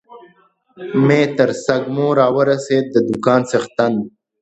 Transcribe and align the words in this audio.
مې 1.05 1.21
تر 1.37 1.49
سږمو 1.65 2.07
را 2.17 2.27
ورسېد، 2.37 2.85
د 2.91 2.95
دوکان 3.07 3.41
څښتن. 3.49 3.93